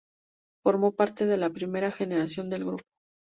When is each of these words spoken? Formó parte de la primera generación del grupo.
Formó 0.63 0.95
parte 0.95 1.27
de 1.27 1.37
la 1.37 1.51
primera 1.51 1.91
generación 1.91 2.49
del 2.49 2.65
grupo. 2.65 2.83